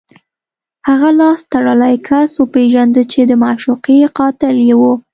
[0.87, 4.81] هغه لاس تړلی کس وپېژنده چې د معشوقې قاتل یې و